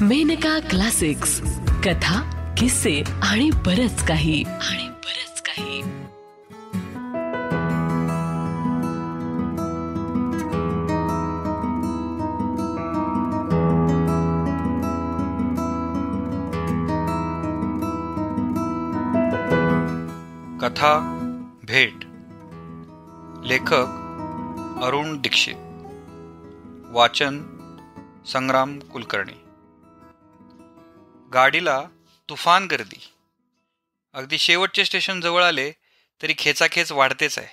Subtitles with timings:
[0.00, 1.40] Maneka classics.
[1.84, 4.42] कथा किस्से आणि बरच काही.
[4.42, 5.80] आणि बरच काही.
[20.60, 21.18] कथा
[21.64, 22.04] भेट.
[23.46, 23.86] लेखक
[24.82, 25.54] अरुण दीक्षित.
[26.90, 27.40] वाचन
[28.26, 29.45] संग्राम कुलकर्णी.
[31.32, 31.84] गाडीला
[32.28, 33.12] तुफान गर्दी.
[34.12, 35.72] अगदी शेवटचे स्टेशन जवळ आले
[36.22, 37.48] तरी खेचाखेच वाढतेच आहे.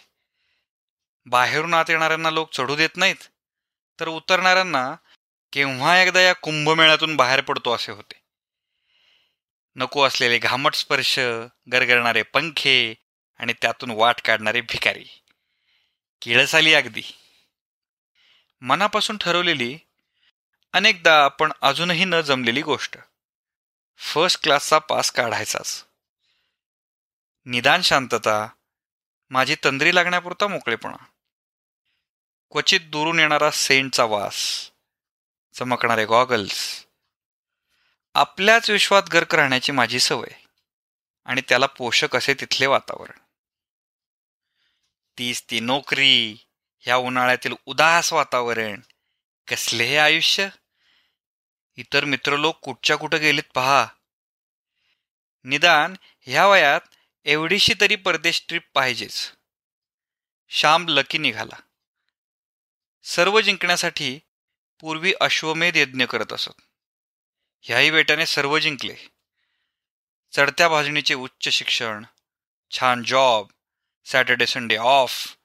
[1.26, 3.16] बाहेरून आत येणाऱ्यांना लोक चढू देत नाहीत
[4.00, 4.96] तर उतरणाऱ्यांना
[5.54, 8.22] केव्हा एकदा या कुंभमेळ्यातून बाहेर पडतो असे होते.
[9.76, 11.20] नको असलेले घामट स्पर्श
[11.72, 12.94] गरगरणारे पंखे
[13.38, 15.06] आणि त्यातून वाट काढणारे भिकारी.
[16.22, 17.04] किळस आली अगदी.
[18.62, 19.80] मनापासून ठरवलेली
[20.74, 22.98] अनेकदा पण अजूनही न जमलेली गोष्ट.
[23.98, 25.86] फर्स्ट क्लासचा पास काढायचाच.
[27.46, 28.48] निदान शांतता
[29.30, 30.98] माझी तंद्री लागण्यापुरता मोकळेपणा.
[32.52, 34.72] क्वचित दुरून येणारा सेंटचा वास
[35.54, 36.86] चमकणारे गॉगल्स
[38.14, 40.44] आपल्याच विश्वात गर्क राहण्याची माझी सवय
[41.26, 43.20] आणि त्याला पोषक असे तिथले वातावरण.
[45.18, 46.38] तीच ती नोकरी
[46.80, 48.82] ह्या उन्हाळ्यातील उदास वातावरण
[49.48, 50.50] कसले हे आयुष्य?
[51.76, 53.88] इतर मित्र लोक कुठच्या कुठं गेलेत पहा.
[55.44, 56.82] निदान ह्या वयात
[57.26, 59.32] एवढीशी तरी परदेश ट्रिप पाहिजेच.
[60.50, 61.62] श्याम लकी निघाला.
[63.04, 64.20] सर्व जिंकण्यासाठी
[64.80, 66.62] पूर्वी अश्वमेध यज्ञ करत असत.
[67.62, 68.96] ह्याही बेटाने सर्व जिंकले.
[70.32, 72.06] चढत्या भाजणीचे उच्च शिक्षण
[72.72, 73.48] छान job
[74.06, 75.38] Saturday Sunday off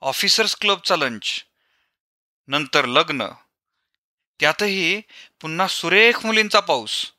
[0.00, 1.44] officers क्लबचा लंच
[2.46, 3.26] नंतर लग्न
[4.40, 5.00] त्यातही
[5.40, 7.12] पुन्हा सुरेख मुलींचा पाऊस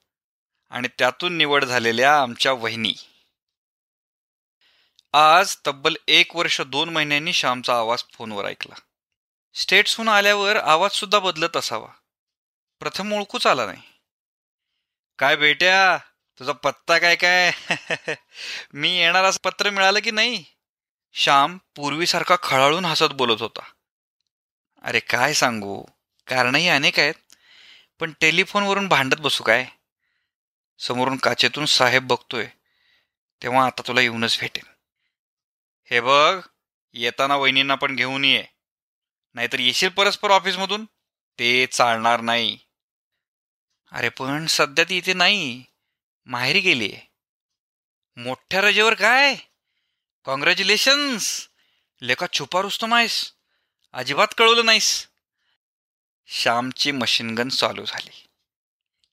[0.70, 2.94] आणि त्यातून निवड झालेल्या आमच्या वहिनी.
[5.14, 8.76] आज तब्बल एक वर्ष दोन महिन्यांनी श्यामचा आवाज फोनवर ऐकला.
[9.54, 11.88] स्टेट्सहून आल्यावर आवाजसुद्धा बदलत असावा.
[12.80, 13.82] प्रथम ओळखूच आला नाही.
[15.20, 15.98] काय बेट्या
[16.40, 17.52] तुझा पत्ता काय काय?
[18.74, 20.46] मी येणार असं पत्र मिळालं की नाही?
[21.14, 23.64] श्याम पूर्वीसारखा खळाळून हसत बोलत होता.
[24.82, 25.86] अरे काय सांगू?
[26.28, 27.14] कारणही अनेक आहेत
[28.00, 29.66] पण टेलिफोनवरून भांडत बसू काय?
[30.80, 32.48] समोरून काचेतून साहेब बघतोय
[33.42, 34.64] तेव्हा आता तुला येऊनच भेटेन.
[35.92, 36.42] हे बघ
[36.94, 38.44] येताना वहिनींना पण घेऊन ये.
[39.34, 40.86] नाहीतर येशील परस्पर ऑफिसमधून?
[41.40, 42.60] ते चालणार नाही.
[43.92, 45.64] अरे पण सध्या ती इथे नाही.
[46.26, 47.12] माहेरी गेली आहे
[48.18, 49.36] मोठ्या रजेवर काय?
[50.24, 51.50] कॉंग्रॅच्युलेशन्स
[52.02, 53.34] लेखा छुपा रुस्तम आहेस
[53.94, 55.08] अजिबात कळवलं नाहीस.
[56.28, 58.28] श्यामची मशीनगन चालू झाली.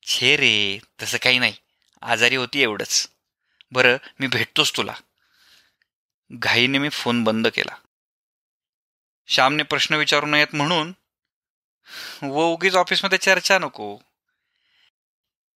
[0.02, 1.54] छे रे तसं काही नाही.
[2.02, 3.10] आजारी होती एवढंच.
[3.72, 4.94] बरं मी भेटतोच तुला.
[6.32, 7.76] घाईने मी फोन बंद केला.
[9.26, 10.92] श्यामने प्रश्न विचारू नयेत म्हणून
[12.22, 13.98] व उगीच ऑफिसमध्ये चर्चा नको.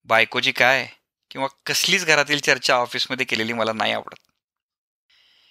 [0.04, 0.88] बायकोची काय?
[1.30, 4.30] किंवा कसलीच घरातील चर्चा ऑफिसमध्ये केलेली मला नाही आवडत.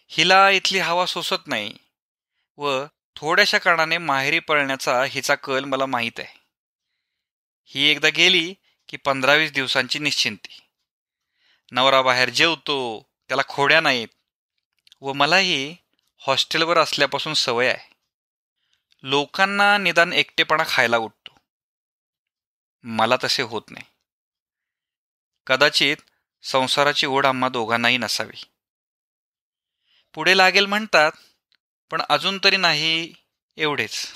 [0.07, 1.73] हिला इथली हवा सोसत नाही.
[2.57, 6.39] व थोड्याशा कारणाने माहेरी पळण्याचा हिचा कल मला माहीत आहे.
[7.65, 8.55] ही एकदा गेली
[8.89, 10.61] की पंधरा वीस दिवसांची निश्चिंती.
[11.71, 14.07] नवरा बाहेर जेवतो त्याला खोड्या नाहीत
[15.01, 15.75] व मलाही
[16.17, 17.95] हॉस्टेलवर असल्यापासून सवय आहे.
[19.03, 21.39] लोकांना निदान एकटेपणा खायला उठतो.
[22.83, 23.85] मला तसे होत नाही.
[25.47, 25.97] कदाचित
[26.43, 28.43] संसाराची ओढ आम्हा दोघांनाही नसावी.
[30.13, 31.11] पुढे लागेल म्हणतात
[31.89, 33.13] पण अजून तरी नाही
[33.57, 34.07] एवढेच.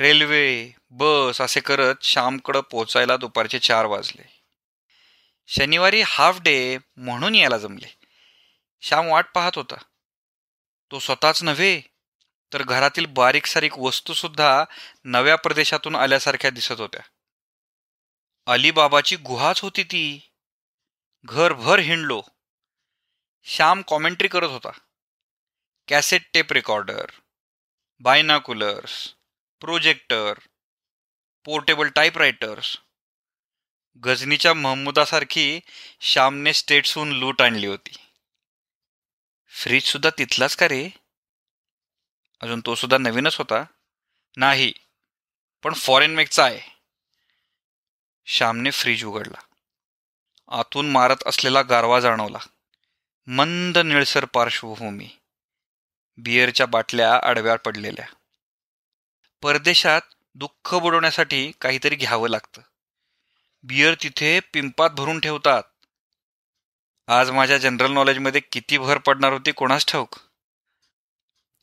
[0.00, 4.22] रेल्वे बस असे करत श्यामकडं पोचायला दुपारचे चार वाजले.
[5.46, 7.86] शनिवारी हाफ डे म्हणून यायला जमले.
[8.80, 9.74] श्याम वाट पाहत होता.
[10.90, 11.80] तो स्वतःच नव्हे
[12.52, 14.64] तर घरातील बारीक सारीक वस्तूसुद्धा
[15.04, 17.02] नव्या प्रदेशातून आल्यासारख्या दिसत होत्या.
[18.46, 20.30] अलीबाबाची गुहाच होती ती.
[21.24, 22.22] घरभर हिंडलो.
[23.44, 24.70] श्याम कॉमेंट्री करत होता.
[25.88, 27.06] Cassette tape recorder
[28.00, 29.14] binoculars
[29.60, 30.34] projector
[31.44, 32.80] portable typewriters
[34.04, 35.60] गजनीच्या महम्मदासारखी
[36.00, 37.96] श्यामने स्टेट्सहून लूट आणली होती.
[39.46, 40.90] फ्रीजसुद्धा तिथलाच का रे?
[42.40, 43.64] अजून तो सुद्धा नवीनच होता?
[44.36, 44.72] नाही
[45.62, 46.60] पण फॉरेन मेकचा आहे.
[48.26, 49.42] श्यामने फ्रीज उघडला.
[50.48, 52.38] आतून मारत असलेला गारवा जाणवला.
[53.26, 55.08] मंद निळसर पार्श्वभूमी.
[56.16, 58.06] बियरच्या बाटल्या आडव्या पडलेल्या.
[59.42, 60.00] परदेशात
[60.34, 62.60] दुःख बुडवण्यासाठी काहीतरी घ्यावं लागतं.
[63.62, 65.62] बियर तिथे पिंपात भरून ठेवतात.
[67.08, 70.16] आज माझ्या जनरल नॉलेजमध्ये किती भर पडणार होती कोणास ठाऊक?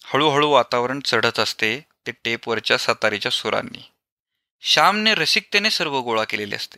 [0.03, 3.91] हळूहळू वातावरण चढत असते ते टेपवरच्या सतारीच्या सुरांनी.
[4.61, 6.77] श्यामने रसिकतेने सर्व गोळा केलेले असते.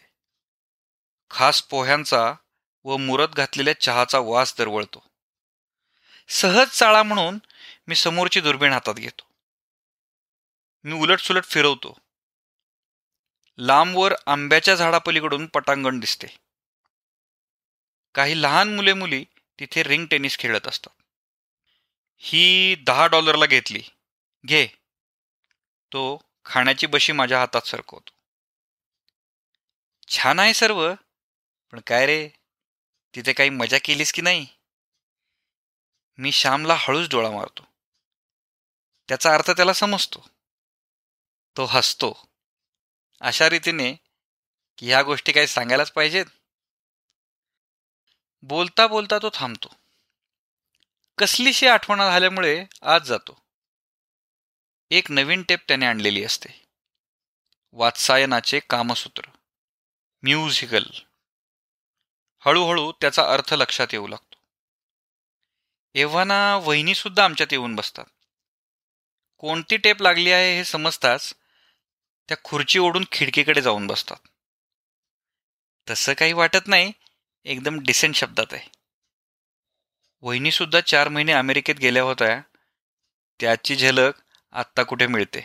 [1.30, 2.34] खास पोह्यांचा
[2.84, 5.04] व मुरत घातलेल्या चहाचा वास दरवळतो.
[6.30, 7.40] सहज चाळा म्हणून
[7.88, 9.24] मी समोरची दुर्बीण हातात घेतो.
[10.84, 11.98] मी उलटसुलट फिरवतो.
[13.58, 16.28] लांबवर आंब्याच्या झाडापलीकडून पटांगण दिसते.
[18.16, 19.26] काही लहान मुले मुली
[19.60, 21.02] तिथे रिंग टेनिस खेळत असतात.
[22.18, 23.84] ही दहा डॉलरला घेतली.
[24.48, 24.68] घे.
[25.94, 28.12] तो खाण्याची बशी माझ्या हातात सरकवतो.
[30.08, 30.94] छान आहे सर्व
[31.72, 32.30] पण काय रे?
[33.16, 34.48] तिथे काही मजा केलीस की नाही?
[36.18, 37.73] मी श्यामला हळूच डोळा मारतो.
[39.08, 40.30] त्याचा अर्थ त्याला समजतो.
[41.58, 42.30] तो हसतो.
[43.22, 43.94] अशा रीतीने
[44.78, 46.26] की ह्या गोष्टी काही सांगायलाच पाहिजेत.
[48.42, 49.76] बोलता बोलता तो थांबतो.
[51.18, 53.44] कसलीशी आठवण झाल्यामुळे आज जातो.
[54.90, 56.66] एक नवीन टेप त्याने आणलेली असते.
[57.72, 59.30] वात्सायनाचे कामसूत्र.
[60.24, 60.84] म्युझिकल.
[62.40, 64.36] हळूहळू त्याचा अर्थ लक्षात येऊ लागतो.
[65.94, 68.06] एव्हाना वहिनी सुद्धा आमच्यात येऊन बसतात.
[69.44, 71.34] कोणती टेप लागली आहे हे समजताच
[72.28, 74.18] त्या खुर्ची ओढून खिडकीकडे जाऊन बसतात.
[75.90, 76.94] तसं काही वाटत नाही
[77.44, 78.70] एकदम डिसेंट शब्दात आहे.
[80.22, 82.42] वहिनीसुद्धा चार महिने अमेरिकेत गेल्या होत्या
[83.40, 84.14] त्याची झलक
[84.52, 85.42] आत्ता कुठे मिळते?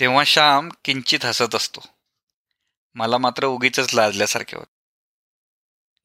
[0.00, 1.80] तेव्हा श्याम किंचित हसत असतो.
[2.94, 4.66] मला मात्र उगीच लाजल्यासारखे होत.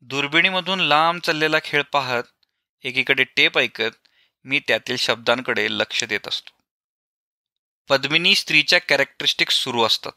[0.02, 2.24] दुर्बिणीमधून लांब चाललेला खेळ पाहत
[2.84, 4.08] एकीकडे टेप ऐकत
[4.44, 6.52] मी त्यातील शब्दांकडे लक्ष देत असतो.
[7.90, 10.12] पद्मिनी स्त्रीच्या कॅरेक्टरिस्टिक्स सुरू असतात.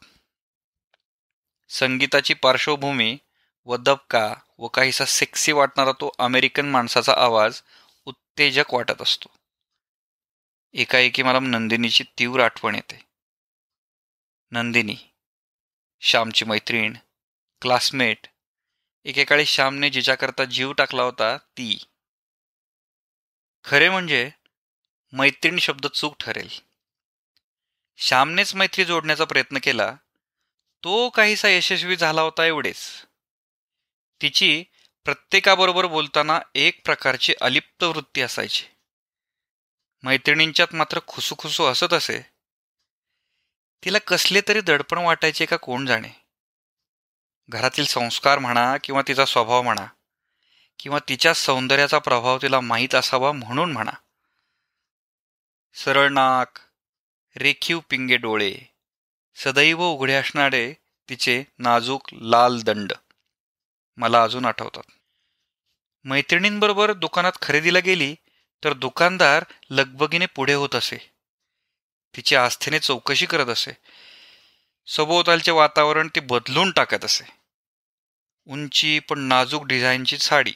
[1.69, 3.17] संगीताची पार्श्वभूमी
[3.65, 7.61] व दबका व काहीसा सेक्सी वाटणारा तो अमेरिकन माणसाचा आवाज
[8.05, 9.29] उत्तेजक वाटत असतो.
[10.73, 13.05] एकाएकी मला नंदिनीची तीव्र आठवण येते.
[14.51, 14.95] नंदिनी
[16.01, 16.93] श्यामची मैत्रीण
[17.61, 18.27] क्लासमेट
[19.03, 21.83] एकेकाळी श्यामने जिच्याकरता जीव टाकला होता ती.
[23.67, 24.31] खरे म्हणजे
[25.11, 26.49] मैत्रीण शब्द चूक ठरेल.
[27.97, 29.95] श्यामनेच मैत्री जोडण्याचा प्रयत्न केला
[30.83, 33.05] तो काहीसा यशस्वी झाला होता एवढेच.
[34.21, 34.63] तिची
[35.05, 38.65] प्रत्येकाबरोबर बोलताना एक प्रकारची अलिप्त वृत्ती असायची.
[40.03, 42.21] मैत्रिणींच्यात मात्र खुसूखुसू हसत असे.
[43.85, 46.11] तिला कसले तरी दडपण वाटायचे का कोण जाणे?
[47.49, 49.87] घरातील संस्कार म्हणा किंवा तिचा स्वभाव म्हणा
[50.79, 53.91] किंवा तिच्या सौंदर्याचा प्रभाव तिला माहीत असावा म्हणून म्हणा.
[55.73, 56.59] सरळ नाक
[57.37, 58.57] रेखीव पिंगे डोळे
[59.35, 60.73] सदैव उघडे असणारे
[61.09, 62.93] तिचे नाजूक लाल दंड
[63.97, 64.83] मला अजून आठवतात.
[66.03, 68.15] मैत्रिणींबरोबर दुकानात खरेदीला गेली
[68.63, 70.97] तर दुकानदार लगबगीने पुढे होत असे.
[72.15, 73.71] तिची आस्थेने चौकशी करत असे.
[74.87, 77.44] सभोवतालचे वातावरण ती बदलून टाकत असे.
[78.47, 80.53] उंची पण नाजूक डिझाईनची साडी.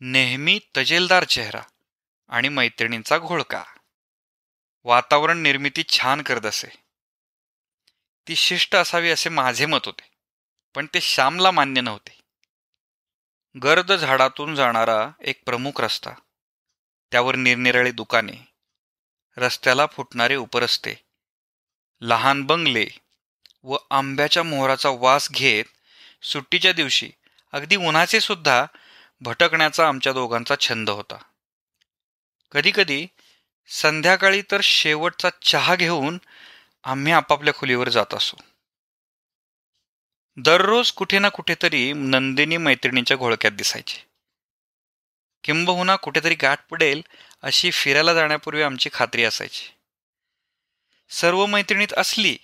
[0.00, 1.62] नेहमी तजेलदार चेहरा
[2.28, 3.64] आणि मैत्रिणींचा घोळका.
[4.84, 6.68] वातावरण निर्मिती छान करत असे.
[8.28, 10.10] ती शिष्ट असावी असे माझे मत होते
[10.74, 12.20] पण ते श्यामला मान्य नव्हते.
[13.58, 16.10] गर्द झाडातून जाणारा एक प्रमुख रस्ता.
[17.10, 18.48] त्यावर निरनिराळी दुकाने.
[19.36, 20.94] रस्त्याला फुटणारे उपरस्ते.
[22.00, 22.86] लहान बंगले
[23.62, 25.64] व आंब्याच्या मोहराचा वास घेत
[26.22, 27.10] सुट्टीच्या दिवशी
[27.52, 28.66] अगदी उन्हाचे सुद्धा
[29.20, 31.18] भटकण्याचा आमच्या दोघांचा छंद होता.
[32.52, 33.06] कधीकधी
[33.68, 36.18] संध्याकाळी तर शेवटचा चहा घेऊन
[36.84, 38.36] आम्ही आपापल्या खोलीवर जात असो.
[40.36, 43.98] दररोज कुठे ना कुठेतरी नंदिनी मैत्रिणीच्या घोळक्यात दिसायची.
[45.44, 47.02] किंबहुना कुठेतरी गाठ पडेल
[47.42, 49.70] अशी फिरायला जाण्यापूर्वी आमची खात्री असायची.
[51.10, 52.38] सर्व मैत्रिणीत असली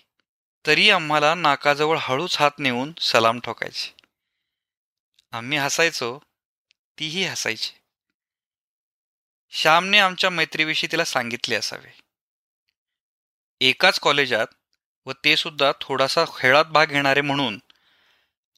[0.67, 3.93] तरी आम्हाला नाकाजवळ हळूच हात नेऊन सलाम ठोकायची.
[5.33, 6.19] आम्ही हसायचो
[6.99, 7.73] तीही हसायची.
[9.51, 11.99] श्यामने आमच्या मैत्रीविषयी तिला सांगितले असावे.
[13.61, 14.47] एकाच कॉलेजात
[15.07, 17.59] व ते सुद्धा थोडासा खेळात भाग घेणारे म्हणून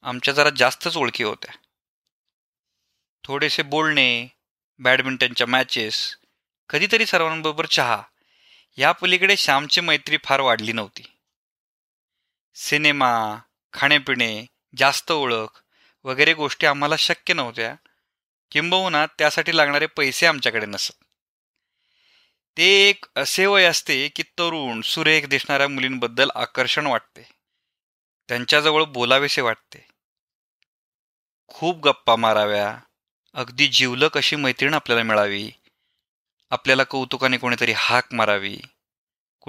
[0.02, 1.54] आमच्या जरा जास्तच ओळखी होत्या.
[3.24, 4.28] थोडेसे बोलणे
[4.78, 6.16] बॅडमिंटनच्या मॅचेस
[6.68, 8.02] कधीतरी सर्वांबरोबर चहा
[8.76, 11.02] या पलीकडे श्यामची मैत्री फार वाढली नव्हती.
[12.60, 13.38] सिनेमा
[13.72, 14.46] खाणेपिणे
[14.76, 15.62] जास्त ओळख
[16.04, 17.74] वगैरे गोष्टी आम्हाला शक्य नव्हत्या.
[18.50, 20.92] किंबहुना त्यासाठी लागणारे पैसे आमच्याकडे नसत.
[22.56, 27.22] ते एक असे वय असते की तरुण सुरेख दिसणाऱ्या मुलींबद्दल आकर्षण वाटते.
[28.28, 29.88] त्यांच्याजवळ बोलावेसे वाटते.
[31.46, 32.78] खूप गप्पा माराव्या.
[33.32, 35.50] अगदी जिवलक अशी मैत्रीण आपल्याला मिळावी.
[36.50, 38.58] आपल्याला कौतुकाने कोणीतरी हाक मारावी.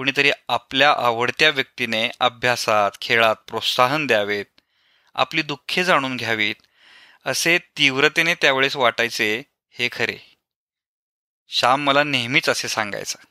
[0.00, 4.60] कुणीतरी आपल्या आवडत्या व्यक्तीने अभ्यासात खेळात प्रोत्साहन द्यावेत
[5.14, 6.54] आपली दुःखे जाणून घ्यावीत
[7.26, 10.18] असे तीव्रतेने त्यावेळेस वाटायचे हे खरे.
[11.48, 13.26] श्याम मला नेहमीच असे सांगायचा.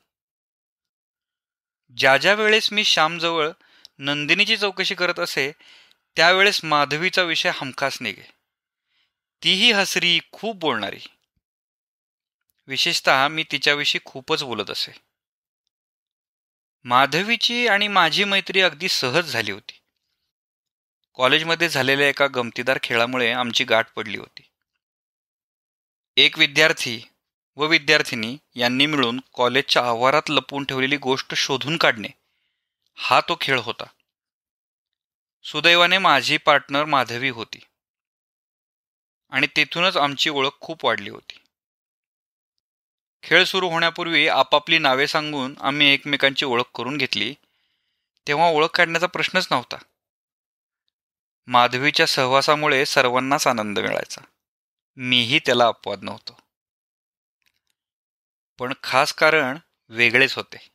[1.98, 3.50] ज्या ज्या वेळेस मी श्यामजवळ
[3.98, 5.52] नंदिनीची चौकशी करत असे
[6.16, 8.32] त्यावेळेस माधवीचा विषय हमखास निघे.
[9.44, 11.08] तीही हसरी खूप बोलणारी.
[12.68, 15.09] विशेषतः मी तिच्याविषयी खूपच बोलत असे.
[16.84, 19.82] माधवीची आणि माझी मैत्री अगदी सहज झाली होती.
[21.14, 24.42] कॉलेजमध्ये झालेल्या एका गमतीदार खेळामुळे आमची गाठ पडली होती.
[26.18, 27.02] एक विद्यार्थी
[27.56, 32.08] व विद्यार्थिनी यांनी मिळून कॉलेजच्या आवारात लपवून ठेवलेली गोष्ट शोधून काढणे
[32.96, 33.84] हा तो खेळ होता.
[35.44, 37.60] सुदैवाने माझी पार्टनर माधवी होती.
[39.30, 41.40] आणि तेथूनच आमची ओळख खूप वाढली होती.
[43.24, 47.36] खेळ सुरू होण्यापूर्वी आपापली नावे सांगून आम्ही एकमेकांची ओळख करून घेतली.
[48.28, 49.78] तेव्हा ओळख काढण्याचा प्रश्नच नव्हता.
[51.48, 54.22] माधवीच्या सहवासामुळे सर्वांनाच आनंद मिळायचा.
[54.98, 56.38] मीही त्याला अपवाद नव्हतो.
[58.60, 59.58] पण खास कारण
[59.90, 60.70] वेगळेच होते.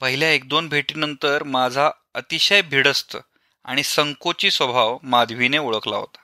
[0.00, 3.16] पहिल्या एक दोन भेटीनंतर माझा अतिशय भिडस्त
[3.64, 6.18] आणि संकोची स्वभाव माधवीने ओळखला होता.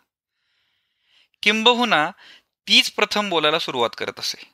[1.42, 2.10] किंबहुना
[2.68, 4.53] तीच प्रथम बोलायला सुरुवात करत असे.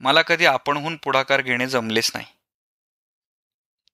[0.00, 2.26] मला कधी आपणहून पुढाकार घेणे जमलेच नाही.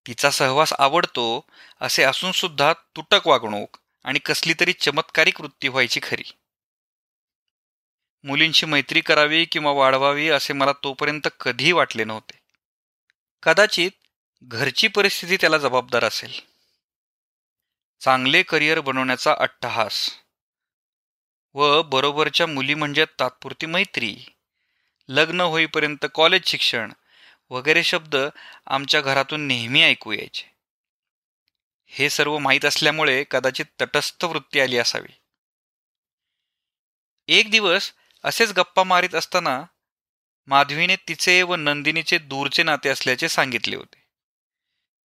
[0.06, 1.46] तिचा सहवास आवडतो
[1.80, 6.32] असे असून सुद्धा तुटक वागणूक आणि कसली तरी चमत्कारिक वृत्ती व्हायची खरी.
[8.24, 12.40] मुलींची मैत्री करावी किंवा वाढवावी असे मला तोपर्यंत कधीही वाटले नव्हते.
[13.42, 13.90] कदाचित
[14.42, 16.32] घरची परिस्थिती त्याला जबाबदार असेल.
[18.00, 20.10] चांगले करिअर बनवण्याचा अट्टहास
[21.54, 24.16] व बरोबरच्या मुली म्हणजे तात्पुरती मैत्री.
[25.08, 26.92] लग्न होईपर्यंत कॉलेज शिक्षण
[27.50, 28.16] वगैरे शब्द
[28.66, 30.54] आमच्या घरातून नेहमी ऐकू यायचे.
[31.86, 35.12] हे सर्व माहीत असल्यामुळे कदाचित तटस्थ वृत्ती आली असावी.
[37.28, 37.92] एक दिवस
[38.24, 39.64] असेच गप्पा मारित असताना
[40.46, 44.04] माधवीने तिचे व नंदिनीचे दूरचे नाते असल्याचे सांगितले होते.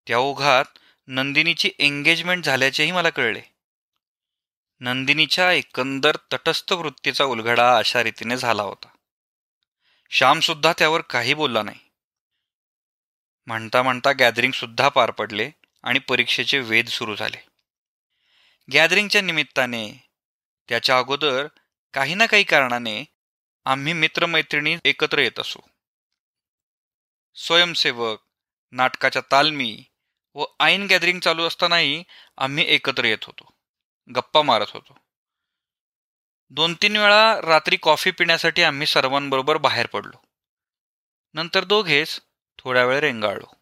[0.08, 0.66] त्या ओघात
[1.08, 3.42] नंदिनीची एंगेजमेंट झाल्याचेही मला कळले.
[4.80, 8.88] नंदिनीच्या एकंदर तटस्थ वृत्तीचा उलगडा अशा रीतीने झाला होता.
[10.12, 11.80] श्यामसुद्धा त्यावर काही बोलला नाही.
[13.46, 15.52] म्हणता म्हणता गॅदरिंग सुद्धा पार पडले
[15.84, 17.46] आणि परीक्षेचे वेध सुरू झाले.
[18.74, 19.92] गॅदरिंगच्या निमित्ताने
[20.70, 21.48] त्याच्या अगोदर
[21.94, 23.04] काही ना काही कारणाने
[23.66, 25.60] आम्ही मित्रमैत्रिणी एकत्र येत असू.
[27.36, 28.20] स्वयंसेवक
[28.72, 29.84] नाटकाच्या तालमी
[30.36, 32.04] व ऐन गॅदरिंग चालू असतानाही
[32.38, 33.54] आम्ही एकत्र येत होतो.
[34.16, 34.98] गप्पा मारत होतो.
[36.52, 40.22] दोन तीन वेळा रात्री कॉफी पिण्यासाठी आम्ही सर्वांबरोबर बाहेर पडलो.
[41.34, 42.22] नंतर दोघेच
[42.58, 43.54] थोड्या वेळ रेंगाळलो.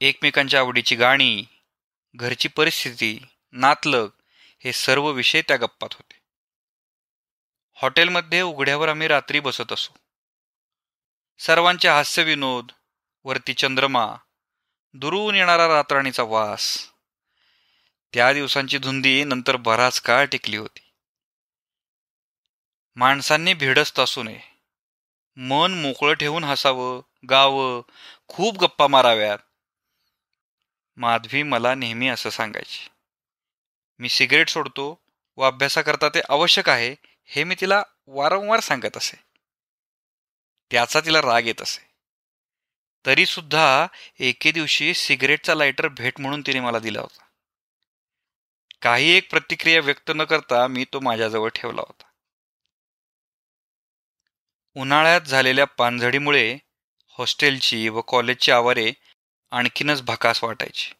[0.00, 1.44] एकमेकांच्या आवडीची गाणी
[2.14, 4.08] घरची परिस्थिती नातलग
[4.58, 6.20] हे सर्व विषय त्या गप्पात होते.
[7.74, 9.92] हॉटेलमध्ये उघड्यावर आम्ही रात्री बसत असू.
[11.38, 12.72] सर्वांचे हास्यविनोद
[13.24, 14.16] वरती चंद्रमा
[14.94, 16.90] दुरून येणारा रात्राणीचा वास.
[18.12, 20.89] त्या दिवसांची धुंदी नंतर बराच काळ टिकली होती.
[23.00, 24.40] माणसांनी भिडस्त असू नये.
[25.36, 27.82] मन मोकळं ठेवून हसावं गावं
[28.28, 29.38] खूप गप्पा माराव्यात.
[30.96, 32.88] माधवी मला नेहमी असं सांगायची.
[33.98, 35.00] मी सिगरेट सोडतो
[35.36, 39.16] व अभ्यासाकरता ते आवश्यक आहे हे मी तिला वारंवार सांगत असे.
[40.70, 41.90] त्याचा तिला राग येत असे.
[43.06, 43.86] तरीसुद्धा
[44.18, 47.22] एके दिवशी सिगरेटचा लायटर भेट म्हणून तिने मला दिला होता.
[48.82, 52.02] काही एक प्रतिक्रिया व्यक्त न करता मी तो माझ्याजवळ ठेवला होता.
[54.76, 56.58] उन्हाळ्यात झालेल्या पानझडीमुळे
[57.18, 58.92] हॉस्टेलची व कॉलेजची आवारे
[59.50, 60.92] आणखीनच भकास वाटायची.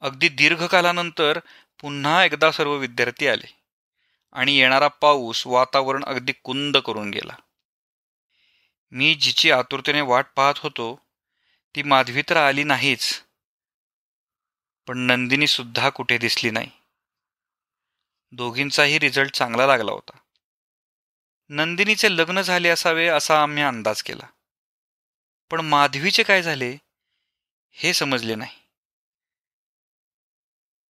[0.00, 1.38] अगदी दीर्घकालानंतर
[1.80, 3.46] पुन्हा एकदा सर्व विद्यार्थी आले
[4.32, 7.34] आणि येणारा पाऊस वातावरण अगदी कुंद करून गेला.
[8.90, 11.00] मी जिची आतुरतेने वाट पाहत होतो
[11.74, 13.24] ती माधवी तर आली नाहीच
[14.86, 16.70] पण नंदिनी सुद्धा कुठे दिसली नाही.
[18.32, 20.18] दोघींचाही रिझल्ट चांगला लागला होता.
[21.50, 24.26] नंदिनीचे लग्न झाले असावे असा आम्ही अंदाज केला.
[25.50, 26.78] पण माधवीचे काय झाले
[27.72, 28.58] हे समजले नाही.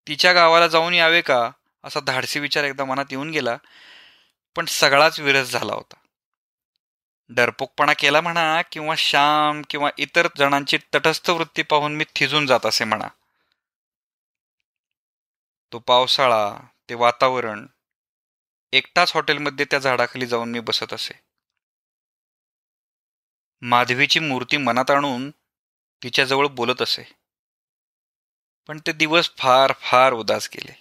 [0.08, 1.50] तिच्या गावाला जाऊन यावे का
[1.84, 3.56] असा धाडसी विचार एकदा मनात येऊन गेला
[4.56, 5.94] पण सगळाच विरस झाला होता.
[7.28, 12.84] डरपोकपणा केला म्हणा किंवा श्याम किंवा इतर जणांची तटस्थ वृत्ती पाहून मी थिजून जात असे
[12.84, 13.08] म्हणा.
[15.72, 17.66] तो पावसाळा ते वातावरण
[18.72, 21.20] एकटाच हॉटेलमध्ये त्या झाडाखाली जाऊन मी बसत असे.
[23.60, 25.30] माधवीची मूर्ती मनात आणून
[26.02, 27.02] तिच्याजवळ बोलत असे.
[28.66, 30.72] पण ते दिवस फार फार उदास गेले.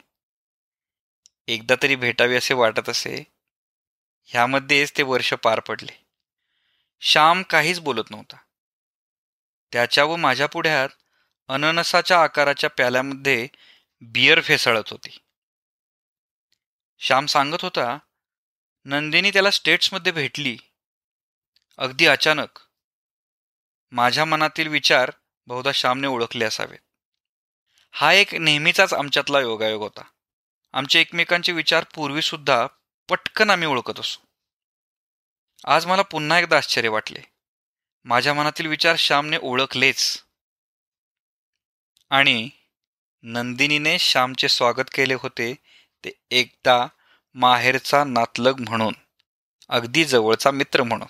[1.48, 3.24] एकदा तरी भेटावे असे वाटत असे.
[4.26, 6.06] ह्यामध्येच ते वर्ष पार पडले.
[7.00, 8.38] श्याम काहीच बोलत नव्हता.
[9.72, 10.90] त्याच्या व माझ्या पुढ्यात
[11.48, 13.48] अननसाच्या आकाराच्या प्याल्यामध्ये
[14.02, 15.18] बियर फेसाळत होती.
[17.00, 17.98] श्याम सांगत होता
[18.86, 20.58] नंदिनी त्याला स्टेट्समध्ये भेटली.
[21.78, 22.60] अगदी अचानक.
[23.92, 25.12] माझ्या मनातील विचार
[25.48, 26.80] बहुधा श्यामने ओळखले असावेत.
[27.92, 30.02] हा एक नेहमीचाच आमच्यातला योगायोग होता.
[30.74, 32.68] आमचे एकमेकांचे विचार पूर्वीसुद्धा
[33.10, 34.20] पटकन आम्ही ओळखत असू.
[35.66, 37.20] आज मला पुन्हा एकदा आश्चर्य वाटले.
[38.06, 40.24] माझ्या मनातील विचार श्यामने ओळखलेच.
[42.10, 42.50] आणि
[43.22, 45.56] नंदिनीने श्यामचे स्वागत केले होते
[46.06, 46.88] ते एकदा
[47.34, 48.94] माहेरचा नातलग म्हणून
[49.70, 51.08] अगदी जवळचा मित्र म्हणून.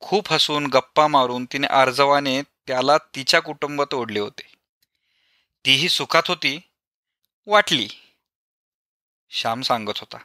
[0.00, 4.52] खूप हसून गप्पा मारून तिने आर्जवाने त्याला तिच्या कुटुंबात ओढले होते.
[5.64, 6.58] तीही सुखात होती
[7.46, 7.88] वाटली
[9.30, 10.18] श्याम सांगत होता.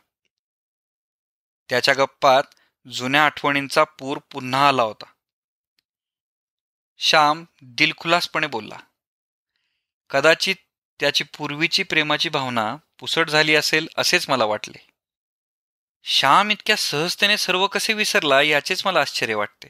[1.70, 2.44] त्याच्या गप्पात
[2.88, 5.06] जुन्या आठवणींचा पूर पुन्हा आला होता.
[6.98, 8.78] श्याम दिलखुलासपणे बोलला
[10.10, 10.56] कदाचित
[11.02, 14.88] त्याची पूर्वीची प्रेमाची भावना पुसट झाली असेल असेच मला वाटले.
[16.04, 19.68] श्याम इतक्या सहजतेने सर्व कसे विसरला याचेच मला आश्चर्य वाटते.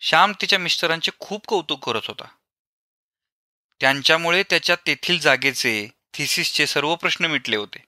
[0.00, 2.24] श्याम तिच्या मिस्टरांचे खूप कौतुक करत होता.
[3.80, 7.84] त्यांच्यामुळे त्याच्या तेथील जागेचे थिसिसचे सर्व प्रश्न मिटले होते.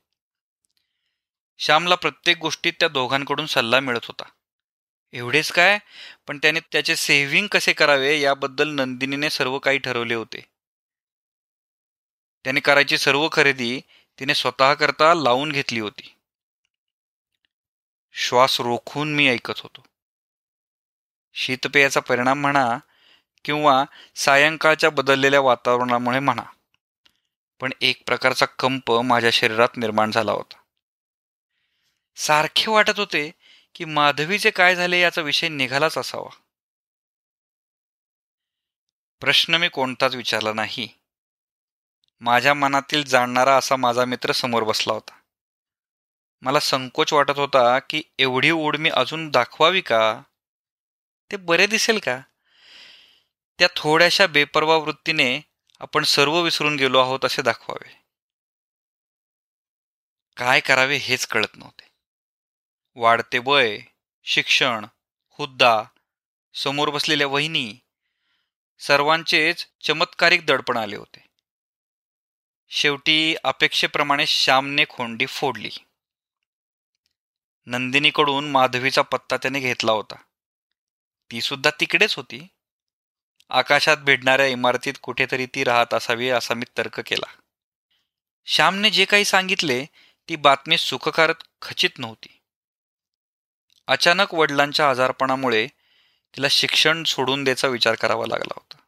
[1.59, 4.25] श्यामला प्रत्येक गोष्टीत त्या दोघांकडून सल्ला मिळत होता.
[5.13, 5.79] एवढेच काय?
[6.27, 10.52] पण त्याने त्याचे सेव्हिंग कसे करावे याबद्दल नंदिनीने सर्व काही ठरवले होते.
[12.45, 13.81] त्याने करायची सर्व खरेदी
[14.19, 16.15] तिने स्वतःकरता लावून घेतली होती.
[18.13, 19.87] श्वास रोखून मी ऐकत होतो.
[21.35, 22.79] शीतपेयाचा परिणाम म्हणा
[23.45, 26.43] किंवा सायंकाळच्या बदललेल्या वातावरणामुळे म्हणा
[27.61, 30.57] पण एक प्रकारचा कंप माझ्या शरीरात निर्माण झाला होता.
[32.17, 33.31] सारखे वाटत होते
[33.75, 36.37] की माधवीचे काय झाले याचा विषय निघालाच असावा.
[39.21, 40.89] प्रश्न मी कोणताच विचारला नाही.
[42.25, 45.15] माझ्या मनातील जाणणारा असा माझा मित्र समोर बसला होता.
[46.43, 50.23] मला संकोच वाटत होता की एवढी ओढ मी अजून दाखवावी का?
[51.31, 52.21] ते बरे दिसेल का?
[53.59, 55.41] त्या थोड्याशा बेपरवा वृत्तीने
[55.81, 58.03] आपण सर्व विसरून गेलो आहोत असे दाखवावे.
[60.37, 61.89] काय करावे हेच कळत नव्हते.
[62.95, 63.79] वाढते वय
[64.25, 64.87] शिक्षण
[65.29, 65.85] हुद्दा
[66.55, 67.79] समोर बसलेल्या वहिनी
[68.79, 71.32] सर्वांचेच चमत्कारिक दडपण आले होते.
[72.75, 75.71] शेवटी अपेक्षेप्रमाणे श्यामने खोंडी फोडली.
[77.67, 80.15] नंदिनीकडून माधवीचा पत्ता त्याने घेतला होता.
[81.31, 82.49] ती सुद्धा तिकडेच होती.
[83.49, 87.33] आकाशात भिडणाऱ्या इमारतीत कुठेतरी ती राहत असावी असा मी तर्क केला.
[88.45, 89.87] श्यामने जे काही सांगितले
[90.29, 92.41] ती बातमी सुखकारक खचित नव्हती.
[93.87, 95.67] अचानक वडिलांच्या आजारपणामुळे
[96.37, 98.83] तिला शिक्षण सोडून द्यायचा विचार करावा लागला होता.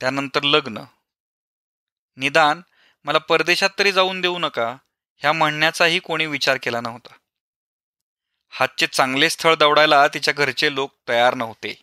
[0.00, 0.84] त्यानंतर लग्न
[2.16, 2.60] निदान
[3.04, 4.76] मला परदेशात तरी जाऊन देऊ नका
[5.16, 7.14] ह्या म्हणण्याचाही कोणी विचार केला नव्हता.
[8.48, 11.82] हातचे चांगले स्थळ दौडायला तिच्या घरचे लोक तयार नव्हते.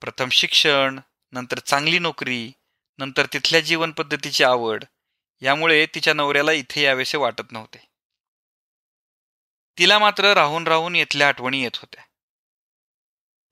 [0.00, 1.00] प्रथम शिक्षण
[1.32, 2.52] नंतर चांगली नोकरी
[2.98, 4.84] नंतर तिथल्या जीवनपद्धतीची आवड
[5.40, 7.88] यामुळे तिच्या नवऱ्याला इथे यावेसे वाटत नव्हते.
[9.78, 12.04] तिला मात्र राहून राहून इथल्या आठवणी येत होत्या.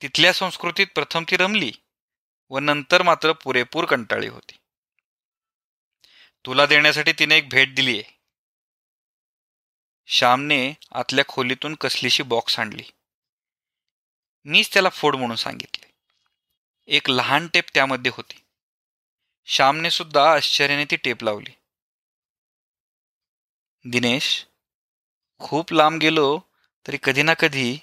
[0.02, 1.72] तिथल्या संस्कृतीत प्रथम ती रमली
[2.50, 4.58] व नंतर मात्र पुरेपूर कंटाळी होती.
[6.46, 8.22] तुला देण्यासाठी तिने एक भेट दिली आहे
[10.06, 12.82] श्यामने आतल्या खोलीतून कसलीशी बॉक्स आणली.
[14.44, 15.92] मीच त्याला फोड म्हणून सांगितले.
[16.86, 18.44] एक लहान टेप त्यामध्ये होती.
[19.44, 21.52] श्यामने सुद्धा आश्चर्याने ती टेप लावली.
[23.90, 24.46] दिनेश
[25.38, 26.40] खूप लांब गेलो
[26.86, 27.78] तरी कधी ना कधी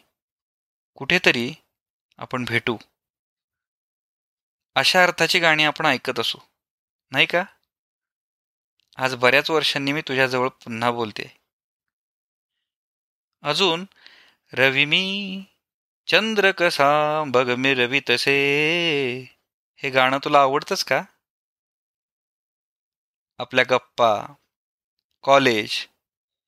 [0.96, 1.54] कुठेतरी
[2.18, 2.78] आपण भेटू.
[4.76, 6.38] अशा अर्थाची गाणी आपण ऐकत असू.
[7.12, 7.44] नाही का?
[9.02, 11.38] आज बऱ्याच वर्षांनी मी तुझ्याजवळ पुन्हा बोलते.
[13.42, 13.86] अजून
[14.54, 15.44] रवी मी
[16.08, 18.36] चंद्र कसा बघ मी रवी तसे.
[19.76, 21.04] हे गाणं तुला आवडतंच का?
[23.38, 24.34] आपल्या गप्पा
[25.22, 25.88] कॉलेज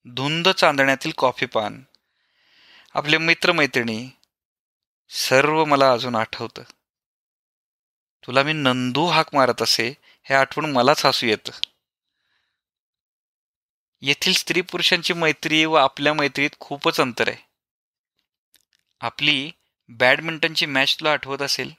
[0.06, 1.82] धुंद चांदण्यातील कॉफी पान
[2.94, 4.10] आपले मित्रमैत्रिणी
[5.08, 6.62] सर्व मला अजून आठवतं.
[8.26, 11.71] तुला मी नंदू हाक मारत असे हे आठवण मलाच हसू येतं.
[14.02, 17.36] येथील स्त्री पुरुषांची मैत्री व आपल्या मैत्रीत खूपच अंतर आहे.
[19.00, 19.50] आपली
[19.88, 21.72] बॅडमिंटनची मॅच तुला आठवत असेल?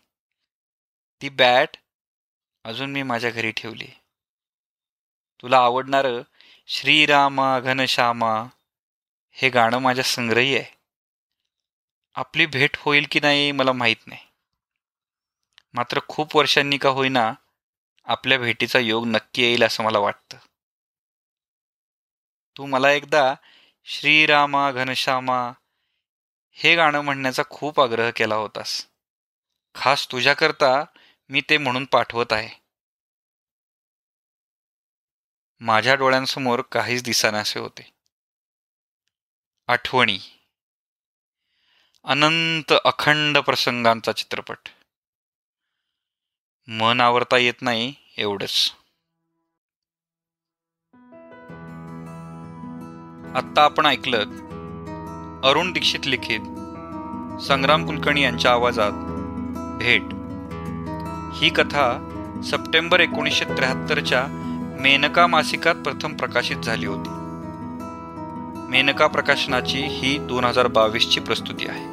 [1.21, 1.69] ती बॅट
[2.63, 3.87] अजून मी माझ्या घरी ठेवली.
[5.41, 6.21] तुला आवडणारं
[6.67, 8.47] श्रीरामा घनश्यामा
[9.31, 10.77] हे गाणं माझ्या संग्रही आहे.
[12.15, 14.21] आपली भेट होईल की नाही मला माहीत नाही.
[15.73, 17.33] मात्र खूप वर्षांनी का होईना
[18.05, 20.37] आपल्या भेटीचा योग नक्की येईल असं मला वाटतं.
[22.57, 23.35] तू मला एकदा
[23.85, 25.51] श्रीरामा घनश्यामा
[26.51, 28.87] हे गाणं म्हणण्याचा खूप आग्रह केला होतास.
[29.75, 30.85] खास तुझ्याकरता
[31.29, 32.63] मी ते म्हणून पाठवत आहे.
[35.59, 37.93] माझ्या डोळ्यांसमोर काहीच दिसानासे होते.
[39.67, 40.19] आठवणी.
[42.03, 44.69] अनंत अखंड प्रसंगांचा चित्रपट.
[46.67, 48.71] मन आवरता येत नाही एवढंच.
[53.35, 54.17] आत्ता आपण ऐकलं
[55.43, 56.39] अरुण दीक्षित लिखित
[57.41, 58.91] संग्राम कुलकर्णी यांच्या आवाजात
[59.77, 60.01] भेट.
[61.33, 62.09] ही कथा
[62.43, 64.23] सप्टेंबर एकोणीसशे त्र्याहत्तरच्या
[64.79, 67.09] मेनका मासिकात प्रथम प्रकाशित झाली होती.
[68.69, 71.92] मेनका प्रकाशनाची ही दोन हजार बावीसची प्रस्तुती आहे.